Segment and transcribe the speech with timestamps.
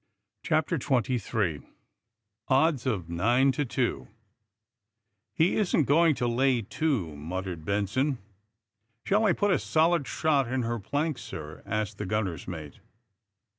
[0.41, 1.61] CHAPTER XXIII
[2.47, 4.15] ODDS OF NINE TO TWO I
[5.43, 8.13] «E isn't going to lay to," muttered Benson.
[8.13, 8.17] *^
[9.05, 12.79] Shair I put a solid shot in her planks, sir?" asked the gunner's mate.